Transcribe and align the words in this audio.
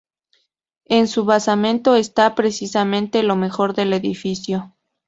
En 0.85 1.07
su 1.07 1.25
basamento 1.25 1.95
está, 1.95 2.33
precisamente, 2.33 3.21
lo 3.21 3.35
mejor 3.35 3.75
del 3.75 3.93
edificio. 3.93 4.75